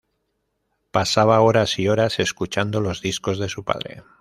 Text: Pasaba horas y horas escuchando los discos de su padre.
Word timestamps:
Pasaba 0.89 1.39
horas 1.41 1.77
y 1.77 1.87
horas 1.87 2.17
escuchando 2.19 2.81
los 2.81 3.03
discos 3.03 3.37
de 3.37 3.49
su 3.49 3.63
padre. 3.63 4.01